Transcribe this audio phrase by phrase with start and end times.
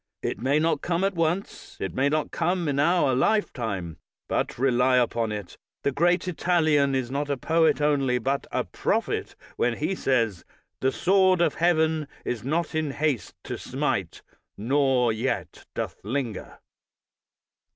[0.23, 4.97] It may not come at once, it may not come in our lifetime; but rely
[4.97, 9.93] upon it, the great Italian is not a poet only, but a prophet, when he
[9.93, 10.43] says:
[10.79, 14.23] "The sword of heaven is not in haste to smite,
[14.57, 16.57] Nor yet doth linger."